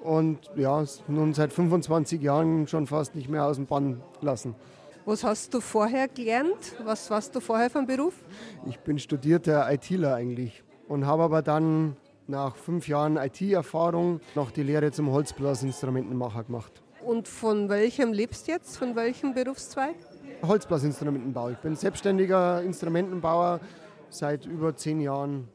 Und 0.03 0.39
ja, 0.55 0.83
nun 1.07 1.33
seit 1.33 1.51
25 1.51 2.21
Jahren 2.21 2.67
schon 2.67 2.85
fast 2.85 3.15
nicht 3.15 3.27
mehr 3.29 3.45
aus 3.45 3.55
dem 3.55 3.65
Bann 3.65 4.01
lassen. 4.21 4.53
Was 5.05 5.23
hast 5.23 5.53
du 5.55 5.61
vorher 5.61 6.07
gelernt? 6.07 6.75
Was 6.83 7.09
warst 7.09 7.35
du 7.35 7.39
vorher 7.39 7.71
vom 7.71 7.87
Beruf? 7.87 8.13
Ich 8.67 8.77
bin 8.79 8.99
studierter 8.99 9.71
ITler 9.71 10.13
eigentlich 10.13 10.63
und 10.87 11.07
habe 11.07 11.23
aber 11.23 11.41
dann 11.41 11.95
nach 12.31 12.55
fünf 12.55 12.87
Jahren 12.87 13.17
IT-Erfahrung 13.17 14.19
noch 14.33 14.49
die 14.49 14.63
Lehre 14.63 14.91
zum 14.91 15.11
Holzblasinstrumentenmacher 15.11 16.45
gemacht. 16.45 16.81
Und 17.05 17.27
von 17.27 17.69
welchem 17.69 18.13
lebst 18.13 18.47
du 18.47 18.53
jetzt? 18.53 18.77
Von 18.77 18.95
welchem 18.95 19.33
Berufszweig? 19.33 19.95
Holzblasinstrumentenbau. 20.41 21.49
Ich 21.49 21.57
bin 21.57 21.75
selbstständiger 21.75 22.63
Instrumentenbauer 22.63 23.59
seit 24.09 24.45
über 24.45 24.75
zehn 24.75 25.01
Jahren. 25.01 25.47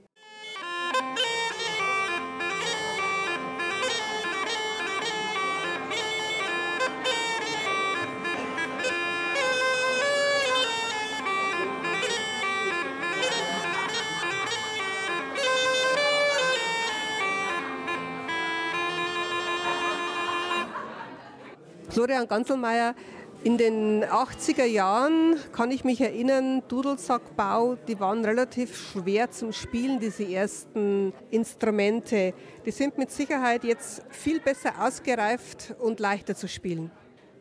Florian 21.96 22.28
Ganselmeier, 22.28 22.94
in 23.42 23.56
den 23.56 24.04
80er 24.04 24.66
Jahren 24.66 25.36
kann 25.52 25.70
ich 25.70 25.82
mich 25.82 26.02
erinnern, 26.02 26.62
Dudelsackbau, 26.68 27.76
die 27.88 27.98
waren 27.98 28.22
relativ 28.22 28.76
schwer 28.76 29.30
zum 29.30 29.50
Spielen, 29.50 29.98
diese 29.98 30.30
ersten 30.30 31.14
Instrumente. 31.30 32.34
Die 32.66 32.70
sind 32.70 32.98
mit 32.98 33.10
Sicherheit 33.10 33.64
jetzt 33.64 34.02
viel 34.10 34.40
besser 34.40 34.72
ausgereift 34.78 35.74
und 35.78 35.98
leichter 35.98 36.34
zu 36.34 36.48
spielen. 36.48 36.90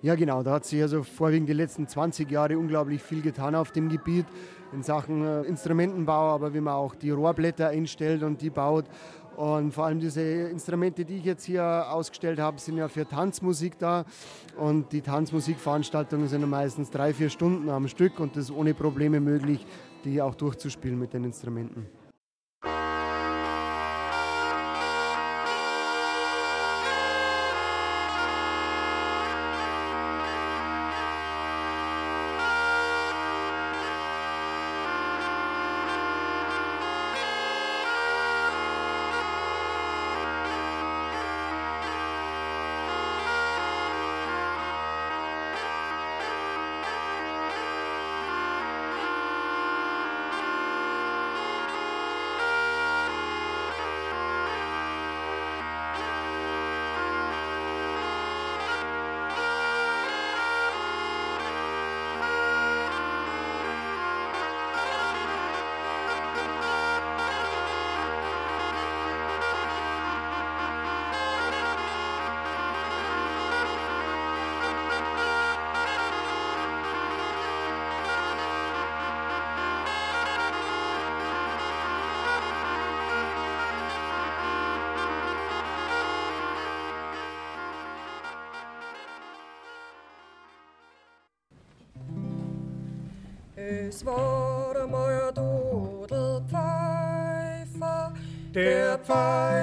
Ja, 0.01 0.15
genau. 0.15 0.41
Da 0.41 0.53
hat 0.53 0.65
sich 0.65 0.81
also 0.81 1.03
vorwiegend 1.03 1.49
die 1.49 1.53
letzten 1.53 1.85
20 1.85 2.31
Jahre 2.31 2.57
unglaublich 2.57 3.01
viel 3.01 3.21
getan 3.21 3.55
auf 3.55 3.73
dem 3.73 3.89
Gebiet 3.89 4.25
in 4.71 4.83
Sachen 4.83 5.25
äh, 5.25 5.41
Instrumentenbau, 5.41 6.33
aber 6.33 6.53
wie 6.53 6.61
man 6.61 6.75
auch 6.75 6.95
die 6.95 7.09
Rohrblätter 7.09 7.69
einstellt 7.69 8.23
und 8.23 8.41
die 8.41 8.49
baut. 8.49 8.85
Und 9.35 9.73
vor 9.73 9.85
allem 9.85 9.99
diese 9.99 10.21
Instrumente, 10.21 11.03
die 11.03 11.17
ich 11.17 11.25
jetzt 11.25 11.43
hier 11.43 11.91
ausgestellt 11.91 12.39
habe, 12.39 12.59
sind 12.59 12.77
ja 12.77 12.87
für 12.87 13.07
Tanzmusik 13.07 13.77
da. 13.77 14.05
Und 14.57 14.91
die 14.91 15.01
Tanzmusikveranstaltungen 15.01 16.27
sind 16.27 16.41
ja 16.41 16.47
meistens 16.47 16.89
drei, 16.89 17.13
vier 17.13 17.29
Stunden 17.29 17.69
am 17.69 17.87
Stück 17.87 18.19
und 18.19 18.35
das 18.35 18.45
ist 18.45 18.51
ohne 18.51 18.73
Probleme 18.73 19.19
möglich, 19.19 19.65
die 20.05 20.21
auch 20.21 20.35
durchzuspielen 20.35 20.97
mit 20.97 21.13
den 21.13 21.25
Instrumenten. 21.25 21.85
Es 93.87 94.03
war 94.03 94.75
einmal 94.81 95.27
ein 95.27 95.35
Dudelpfeifer, 95.35 98.13
der 98.53 98.97
pfeift 98.97 99.54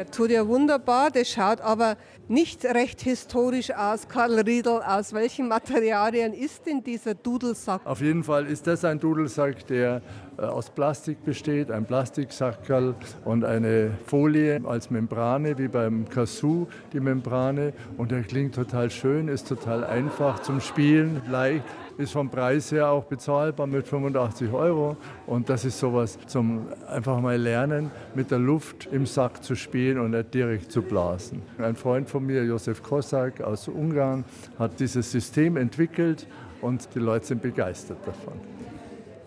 Der 0.00 0.10
tut 0.10 0.30
ja 0.30 0.48
wunderbar, 0.48 1.10
das 1.10 1.28
schaut 1.28 1.60
aber 1.60 1.98
nicht 2.26 2.64
recht 2.64 3.02
historisch 3.02 3.70
aus. 3.74 4.08
Karl 4.08 4.40
Riedel, 4.40 4.80
aus 4.80 5.12
welchen 5.12 5.46
Materialien 5.46 6.32
ist 6.32 6.64
denn 6.64 6.82
dieser 6.82 7.12
Dudelsack? 7.12 7.82
Auf 7.84 8.00
jeden 8.00 8.24
Fall 8.24 8.46
ist 8.46 8.66
das 8.66 8.82
ein 8.86 8.98
Dudelsack, 8.98 9.66
der 9.66 10.00
äh, 10.38 10.42
aus 10.46 10.70
Plastik 10.70 11.22
besteht, 11.22 11.70
ein 11.70 11.84
Plastiksackerl 11.84 12.94
und 13.26 13.44
eine 13.44 13.90
Folie 14.06 14.62
als 14.64 14.88
Membrane, 14.88 15.58
wie 15.58 15.68
beim 15.68 16.08
Kazoo 16.08 16.66
die 16.94 17.00
Membrane. 17.00 17.74
Und 17.98 18.10
der 18.10 18.22
klingt 18.22 18.54
total 18.54 18.90
schön, 18.90 19.28
ist 19.28 19.48
total 19.48 19.84
einfach 19.84 20.40
zum 20.40 20.62
Spielen, 20.62 21.20
leicht, 21.30 21.64
ist 22.00 22.12
vom 22.12 22.30
Preis 22.30 22.72
her 22.72 22.88
auch 22.88 23.04
bezahlbar 23.04 23.66
mit 23.66 23.86
85 23.86 24.52
Euro. 24.52 24.96
Und 25.26 25.48
das 25.48 25.64
ist 25.64 25.78
sowas 25.78 26.18
zum 26.26 26.66
einfach 26.88 27.20
mal 27.20 27.36
lernen, 27.36 27.90
mit 28.14 28.30
der 28.30 28.38
Luft 28.38 28.88
im 28.90 29.06
Sack 29.06 29.44
zu 29.44 29.54
spielen 29.54 29.98
und 29.98 30.12
nicht 30.12 30.32
direkt 30.34 30.72
zu 30.72 30.82
blasen. 30.82 31.42
Ein 31.58 31.76
Freund 31.76 32.08
von 32.08 32.24
mir, 32.24 32.44
Josef 32.44 32.82
Kosak 32.82 33.40
aus 33.42 33.68
Ungarn, 33.68 34.24
hat 34.58 34.80
dieses 34.80 35.10
System 35.10 35.56
entwickelt 35.56 36.26
und 36.60 36.88
die 36.94 36.98
Leute 36.98 37.26
sind 37.26 37.42
begeistert 37.42 37.98
davon. 38.06 38.34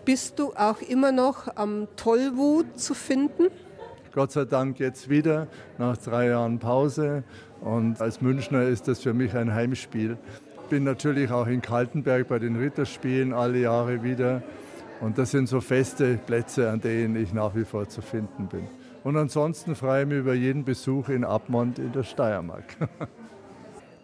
Bist 0.04 0.38
du 0.38 0.52
auch 0.54 0.82
immer 0.82 1.12
noch 1.12 1.56
am 1.56 1.88
Tollwut 1.96 2.78
zu 2.78 2.94
finden? 2.94 3.44
Gott 4.12 4.32
sei 4.32 4.44
Dank 4.44 4.78
jetzt 4.78 5.08
wieder 5.08 5.48
nach 5.78 5.96
drei 5.96 6.28
Jahren 6.28 6.58
Pause. 6.58 7.24
Und 7.60 8.00
als 8.00 8.20
Münchner 8.20 8.62
ist 8.64 8.86
das 8.86 9.00
für 9.00 9.14
mich 9.14 9.34
ein 9.34 9.54
Heimspiel. 9.54 10.18
Bin 10.68 10.84
natürlich 10.84 11.30
auch 11.30 11.46
in 11.46 11.62
Kaltenberg 11.62 12.28
bei 12.28 12.38
den 12.38 12.56
Ritterspielen 12.56 13.32
alle 13.32 13.58
Jahre 13.58 14.02
wieder. 14.02 14.42
Und 15.00 15.16
das 15.18 15.30
sind 15.30 15.48
so 15.48 15.60
feste 15.60 16.16
Plätze, 16.16 16.68
an 16.70 16.80
denen 16.80 17.14
ich 17.16 17.32
nach 17.32 17.54
wie 17.54 17.64
vor 17.64 17.88
zu 17.88 18.02
finden 18.02 18.48
bin. 18.48 18.66
Und 19.02 19.16
ansonsten 19.16 19.76
freue 19.76 20.02
ich 20.02 20.08
mich 20.08 20.18
über 20.18 20.34
jeden 20.34 20.64
Besuch 20.64 21.10
in 21.10 21.24
Abmont 21.24 21.78
in 21.78 21.92
der 21.92 22.04
Steiermark. 22.04 22.64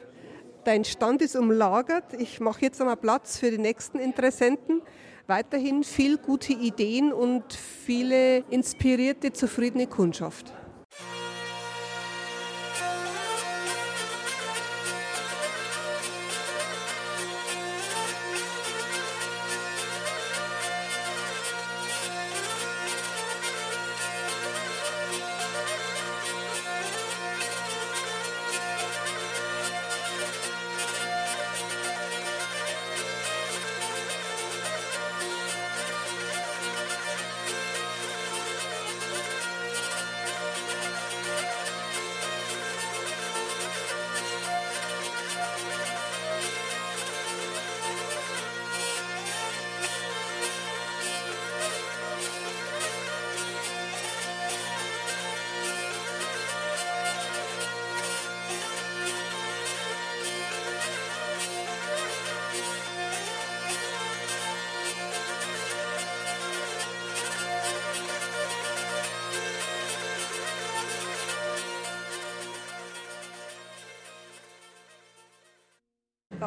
Dein 0.63 0.85
Stand 0.85 1.23
ist 1.23 1.35
umlagert. 1.35 2.13
Ich 2.19 2.39
mache 2.39 2.61
jetzt 2.61 2.79
einmal 2.79 2.97
Platz 2.97 3.39
für 3.39 3.49
die 3.49 3.57
nächsten 3.57 3.97
Interessenten. 3.97 4.83
Weiterhin 5.29 5.83
viel 5.83 6.17
gute 6.17 6.53
Ideen 6.53 7.13
und 7.13 7.53
viele 7.53 8.39
inspirierte, 8.49 9.31
zufriedene 9.31 9.85
Kundschaft. 9.85 10.51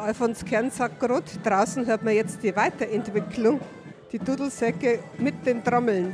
Alfons 0.03 0.43
Kern 0.43 0.69
sagt 0.69 0.99
draußen 1.45 1.85
hört 1.85 2.03
man 2.03 2.13
jetzt 2.13 2.43
die 2.43 2.53
Weiterentwicklung, 2.53 3.61
die 4.11 4.19
Dudelsäcke 4.19 4.99
mit 5.17 5.45
den 5.45 5.63
Trommeln. 5.63 6.13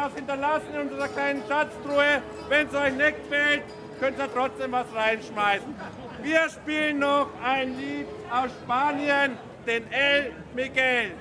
Was 0.00 0.14
hinterlassen 0.14 0.74
in 0.74 0.80
unserer 0.80 1.08
kleinen 1.08 1.42
Schatztruhe. 1.46 2.22
Wenn 2.48 2.66
es 2.66 2.74
euch 2.74 2.92
nicht 2.92 3.16
gefällt, 3.22 3.62
könnt 3.98 4.18
ihr 4.18 4.32
trotzdem 4.32 4.72
was 4.72 4.86
reinschmeißen. 4.94 5.74
Wir 6.22 6.48
spielen 6.48 7.00
noch 7.00 7.28
ein 7.44 7.76
Lied 7.78 8.06
aus 8.30 8.50
Spanien, 8.62 9.36
den 9.66 9.90
El 9.92 10.32
Miguel. 10.54 11.12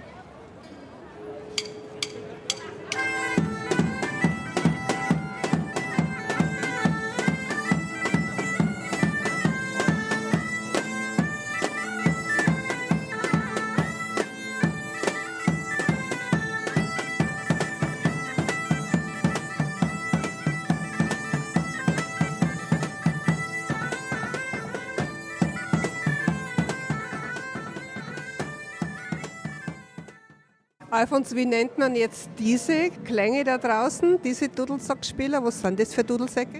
Alfons, 30.99 31.33
wie 31.33 31.45
nennt 31.45 31.77
man 31.77 31.95
jetzt 31.95 32.29
diese 32.37 32.89
Klänge 33.05 33.45
da 33.45 33.57
draußen, 33.57 34.21
diese 34.21 34.49
Dudelsackspieler? 34.49 35.41
Was 35.41 35.61
sind 35.61 35.79
das 35.79 35.93
für 35.93 36.03
Dudelsäcke? 36.03 36.59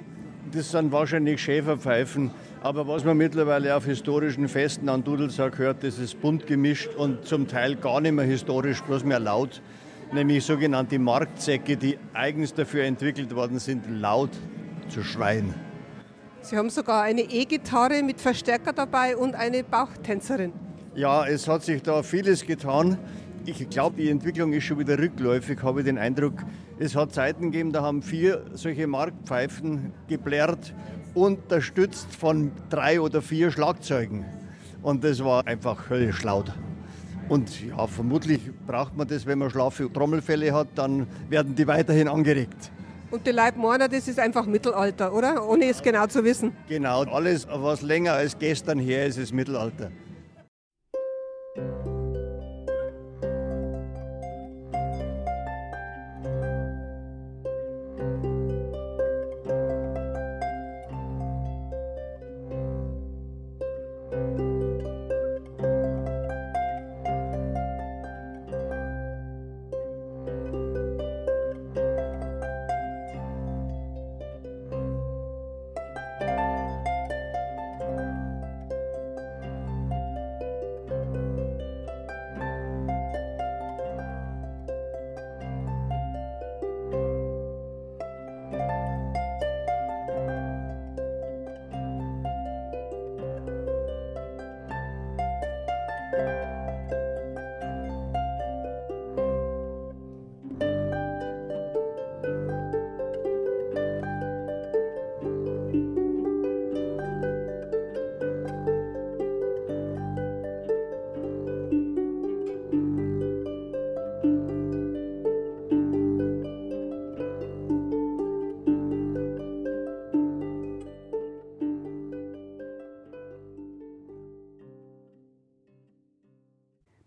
Das 0.54 0.72
sind 0.72 0.94
wahrscheinlich 0.94 1.42
Schäferpfeifen. 1.42 2.32
Aber 2.62 2.88
was 2.88 3.04
man 3.04 3.18
mittlerweile 3.18 3.76
auf 3.76 3.84
historischen 3.84 4.48
Festen 4.48 4.88
an 4.88 5.04
Dudelsack 5.04 5.58
hört, 5.58 5.84
das 5.84 6.00
ist 6.00 6.22
bunt 6.22 6.48
gemischt 6.48 6.88
und 6.96 7.26
zum 7.26 7.50
Teil 7.50 7.76
gar 7.76 8.00
nicht 8.00 8.14
mehr 8.14 8.24
historisch, 8.24 8.82
bloß 8.82 9.04
mehr 9.04 9.20
laut. 9.20 9.62
Nämlich 10.14 10.46
sogenannte 10.46 11.00
Marktsäcke, 11.00 11.76
die 11.76 11.98
eigens 12.14 12.54
dafür 12.54 12.86
entwickelt 12.86 13.36
worden 13.36 13.60
sind, 13.60 13.84
laut 13.90 14.32
zu 14.88 15.04
schreien. 15.04 15.54
Sie 16.40 16.56
haben 16.56 16.70
sogar 16.70 17.02
eine 17.02 17.24
E-Gitarre 17.24 18.04
mit 18.04 18.22
Verstärker 18.22 18.72
dabei 18.72 19.18
und 19.18 19.36
eine 19.36 19.66
Bauchtänzerin. 19.66 20.54
Ja, 20.96 21.28
es 21.28 21.48
hat 21.48 21.64
sich 21.64 21.84
da 21.84 22.04
vieles 22.04 22.46
getan. 22.46 22.98
Ich 23.46 23.70
glaube, 23.70 23.98
die 23.98 24.10
Entwicklung 24.10 24.54
ist 24.54 24.66
schon 24.66 24.80
wieder 24.80 24.98
rückläufig, 25.00 25.64
habe 25.64 25.80
ich 25.80 25.86
den 25.86 25.98
Eindruck. 25.98 26.34
Es 26.78 26.96
hat 26.96 27.14
Zeiten 27.14 27.52
gegeben, 27.52 27.72
da 27.72 27.82
haben 27.82 28.02
vier 28.02 28.46
solche 28.54 28.86
Marktpfeifen 28.86 29.94
geplärrt, 30.08 30.74
unterstützt 31.14 32.14
von 32.14 32.52
drei 32.70 33.02
oder 33.02 33.22
vier 33.22 33.52
Schlagzeugen. 33.52 34.26
Und 34.82 35.04
das 35.04 35.24
war 35.24 35.48
einfach 35.48 35.90
höllisch 35.90 36.24
laut. 36.24 36.52
Und 37.28 37.64
ja, 37.66 37.88
vermutlich 37.88 38.42
braucht 38.66 38.96
man 38.98 39.08
das, 39.08 39.26
wenn 39.26 39.40
man 39.40 39.50
schlafe 39.50 39.92
Trommelfälle 39.92 40.54
hat, 40.54 40.70
dann 40.76 41.08
werden 41.30 41.56
die 41.56 41.68
weiterhin 41.68 42.08
angeregt. 42.08 42.72
Und 43.12 43.26
die 43.26 43.32
Leibmorder, 43.32 43.88
das 43.88 44.08
ist 44.08 44.20
einfach 44.20 44.46
Mittelalter, 44.46 45.14
oder? 45.14 45.48
Ohne 45.48 45.66
es 45.66 45.82
genau 45.82 46.06
zu 46.08 46.24
wissen. 46.24 46.52
Genau, 46.68 47.04
alles, 47.04 47.48
was 47.52 47.82
länger 47.82 48.14
als 48.14 48.38
gestern 48.38 48.80
her 48.80 49.06
ist, 49.06 49.18
ist 49.18 49.34
Mittelalter. 49.34 49.92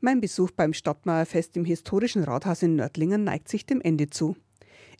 Mein 0.05 0.21
Besuch 0.21 0.51
beim 0.51 0.73
Stadtmauerfest 0.73 1.57
im 1.57 1.65
historischen 1.65 2.25
Rathaus 2.25 2.65
in 2.65 2.75
Nördlingen 2.75 3.23
neigt 3.23 3.49
sich 3.49 3.67
dem 3.67 3.81
Ende 3.81 4.11
zu. 4.11 4.35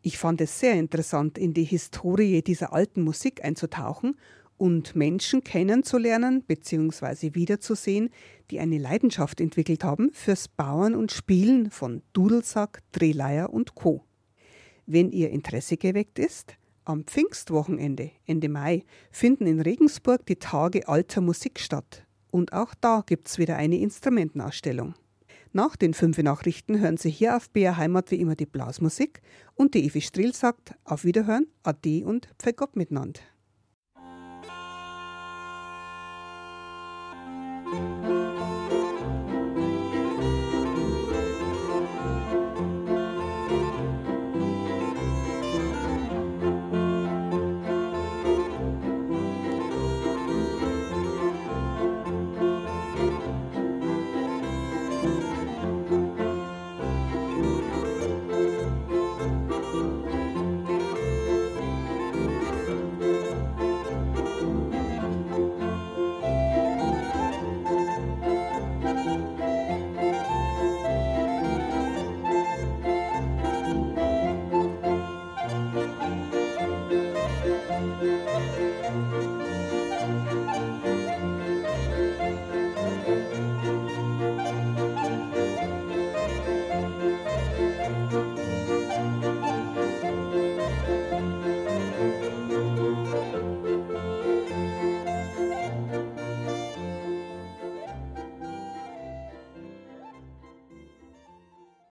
Ich 0.01 0.17
fand 0.17 0.41
es 0.41 0.61
sehr 0.61 0.75
interessant, 0.75 1.39
in 1.39 1.55
die 1.55 1.65
Historie 1.65 2.41
dieser 2.41 2.73
alten 2.73 3.03
Musik 3.03 3.45
einzutauchen 3.45 4.15
und 4.59 4.95
Menschen 4.95 5.43
kennenzulernen 5.43 6.45
bzw. 6.45 7.35
wiederzusehen, 7.35 8.11
die 8.53 8.61
eine 8.61 8.79
Leidenschaft 8.79 9.41
entwickelt 9.41 9.83
haben 9.83 10.13
fürs 10.13 10.47
Bauen 10.47 10.95
und 10.95 11.11
Spielen 11.11 11.73
von 11.73 12.03
Dudelsack, 12.13 12.81
Drehleier 12.93 13.53
und 13.53 13.75
Co. 13.75 14.05
Wenn 14.87 15.11
Ihr 15.11 15.31
Interesse 15.31 15.79
geweckt 15.79 16.21
ist, 16.21 16.55
am 16.85 17.03
Pfingstwochenende, 17.07 18.13
Ende 18.25 18.49
Mai, 18.49 18.85
finden 19.11 19.49
in 19.49 19.61
Regensburg 19.61 20.25
die 20.27 20.37
Tage 20.37 20.87
alter 20.87 21.23
Musik 21.23 21.59
statt. 21.59 22.07
Und 22.33 22.55
auch 22.55 22.75
da 22.81 23.05
gibt's 23.07 23.39
wieder 23.39 23.57
eine 23.57 23.79
Instrumentenausstellung. 23.79 24.95
Nach 25.53 25.77
den 25.77 25.93
fünf 25.93 26.17
Nachrichten 26.17 26.81
hören 26.81 26.97
Sie 26.97 27.11
hier 27.11 27.37
auf 27.37 27.51
BR 27.51 27.77
Heimat 27.77 28.11
wie 28.11 28.17
immer 28.17 28.35
die 28.35 28.47
Blasmusik 28.47 29.21
und 29.55 29.75
die 29.75 29.85
Evi 29.85 30.01
Strill 30.01 30.35
sagt 30.35 30.75
auf 30.83 31.05
Wiederhören, 31.05 31.47
Ade 31.63 32.07
und 32.07 32.29
Pfeck 32.39 32.57
Gott 32.57 32.75
miteinander. 32.75 33.21